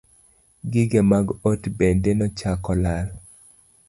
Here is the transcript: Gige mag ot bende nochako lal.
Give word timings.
Gige 0.71 1.01
mag 1.11 1.25
ot 1.49 1.63
bende 1.77 2.11
nochako 2.19 2.71
lal. 2.83 3.07